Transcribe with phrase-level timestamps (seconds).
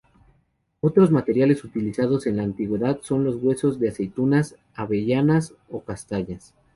[0.79, 6.55] Otros materiales utilizados en la Antigüedad son los huesos de aceitunas, avellanas o castañas.